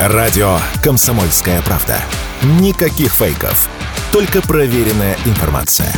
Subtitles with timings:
[0.00, 2.00] Радио «Комсомольская правда».
[2.60, 3.68] Никаких фейков.
[4.12, 5.92] Только проверенная информация.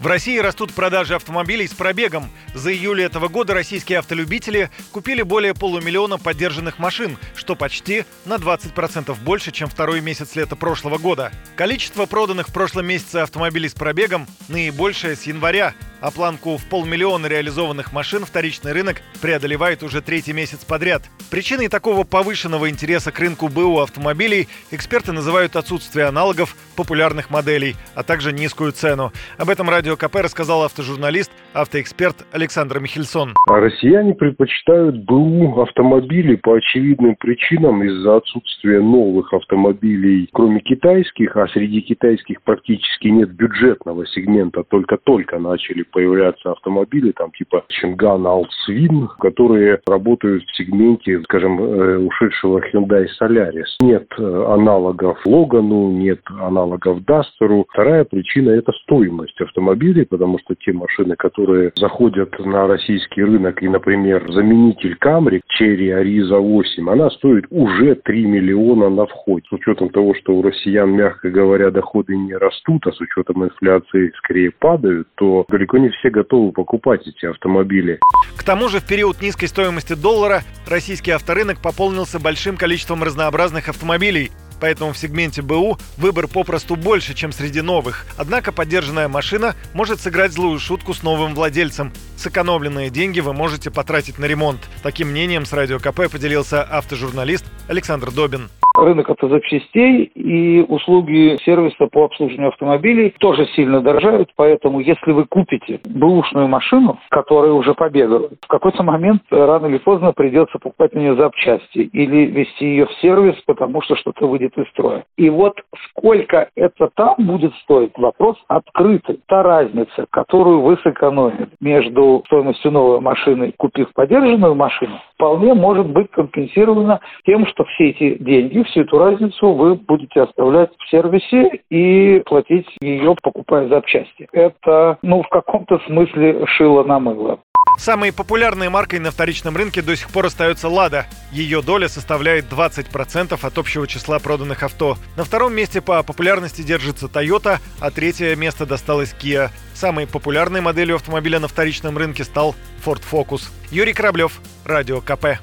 [0.00, 2.28] В России растут продажи автомобилей с пробегом.
[2.52, 9.14] За июль этого года российские автолюбители купили более полумиллиона поддержанных машин, что почти на 20%
[9.22, 11.30] больше, чем второй месяц лета прошлого года.
[11.54, 17.26] Количество проданных в прошлом месяце автомобилей с пробегом наибольшее с января а планку в полмиллиона
[17.26, 21.02] реализованных машин вторичный рынок преодолевает уже третий месяц подряд.
[21.30, 28.02] Причиной такого повышенного интереса к рынку БУ автомобилей эксперты называют отсутствие аналогов популярных моделей, а
[28.02, 29.12] также низкую цену.
[29.36, 33.34] Об этом Радио КП рассказал автожурналист, автоэксперт Александр Михельсон.
[33.48, 41.48] А россияне предпочитают БУ автомобили по очевидным причинам из-за отсутствия новых автомобилей, кроме китайских, а
[41.48, 49.80] среди китайских практически нет бюджетного сегмента, только-только начали появляться автомобили, там типа Чинган Алтсвин, которые
[49.86, 53.66] работают в сегменте, скажем, э, ушедшего Hyundai Solaris.
[53.80, 57.66] Нет э, аналогов Логану, нет аналогов Дастеру.
[57.70, 61.39] Вторая причина– это стоимость автомобилей, потому что те машины, которые
[61.76, 68.26] заходят на российский рынок, и, например, заменитель Камри, Черри Ариза 8, она стоит уже 3
[68.26, 69.42] миллиона на вход.
[69.48, 74.12] С учетом того, что у россиян, мягко говоря, доходы не растут, а с учетом инфляции
[74.18, 77.98] скорее падают, то далеко не все готовы покупать эти автомобили.
[78.36, 84.30] К тому же в период низкой стоимости доллара российский авторынок пополнился большим количеством разнообразных автомобилей.
[84.60, 88.06] Поэтому в сегменте БУ выбор попросту больше, чем среди новых.
[88.16, 91.92] Однако поддержанная машина может сыграть злую шутку с новым владельцем.
[92.16, 94.60] Сэкономленные деньги вы можете потратить на ремонт.
[94.82, 102.04] Таким мнением с Радио КП поделился автожурналист Александр Добин рынок автозапчастей и услуги сервиса по
[102.04, 108.46] обслуживанию автомобилей тоже сильно дорожают, поэтому если вы купите бэушную машину, которая уже побегала, в
[108.48, 113.36] какой-то момент рано или поздно придется покупать на нее запчасти или вести ее в сервис,
[113.46, 115.04] потому что что-то выйдет из строя.
[115.16, 115.54] И вот
[115.88, 119.20] сколько это там будет стоить, вопрос открытый.
[119.26, 126.10] Та разница, которую вы сэкономили между стоимостью новой машины, купив подержанную машину, вполне может быть
[126.10, 132.22] компенсирована тем, что все эти деньги, всю эту разницу вы будете оставлять в сервисе и
[132.24, 134.28] платить ее, покупая запчасти.
[134.32, 137.40] Это, ну, в каком-то смысле шило на мыло.
[137.80, 141.06] Самой популярной маркой на вторичном рынке до сих пор остается «Лада».
[141.32, 144.98] Ее доля составляет 20% от общего числа проданных авто.
[145.16, 149.50] На втором месте по популярности держится Toyota, а третье место досталось Kia.
[149.72, 152.54] Самой популярной моделью автомобиля на вторичном рынке стал
[152.84, 153.44] Ford Focus.
[153.70, 155.38] Юрий Кораблев, Радио КП.